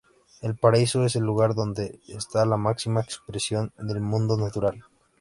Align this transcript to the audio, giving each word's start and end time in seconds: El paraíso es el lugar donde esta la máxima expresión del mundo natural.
El 0.41 0.57
paraíso 0.57 1.05
es 1.05 1.15
el 1.15 1.21
lugar 1.21 1.53
donde 1.53 2.01
esta 2.07 2.43
la 2.47 2.57
máxima 2.57 3.01
expresión 3.01 3.71
del 3.77 4.01
mundo 4.01 4.35
natural. 4.35 4.83